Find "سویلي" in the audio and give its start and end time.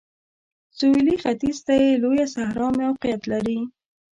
0.77-1.15